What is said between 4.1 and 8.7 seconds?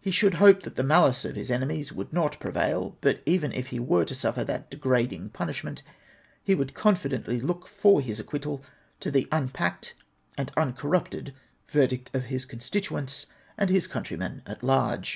suffer that degrading punishment, he would confidently look for his acquittal